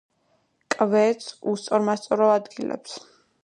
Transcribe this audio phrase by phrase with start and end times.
[0.75, 3.01] კვეთს უსწორმასწორო ადგილებს.